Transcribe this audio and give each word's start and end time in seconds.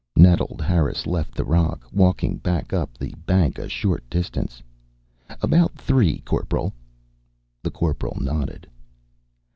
Nettled, 0.15 0.63
Harris 0.63 1.05
left 1.05 1.35
the 1.35 1.45
rock, 1.45 1.85
walking 1.91 2.37
back 2.37 2.73
up 2.73 2.97
the 2.97 3.13
bank 3.27 3.59
a 3.59 3.69
short 3.69 4.03
distance. 4.09 4.63
"About 5.43 5.75
three, 5.75 6.21
Corporal?" 6.25 6.73
The 7.61 7.69
Corporal 7.69 8.17
nodded. 8.19 8.65